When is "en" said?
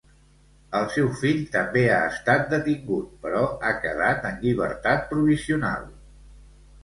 4.31-4.41